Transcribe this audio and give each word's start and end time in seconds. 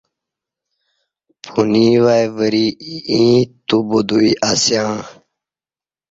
پنوی 1.51 1.89
وای 2.03 2.25
وری 2.37 2.65
ییں 3.11 3.39
توبدویو 3.67 4.39
اسیاں 4.51 4.93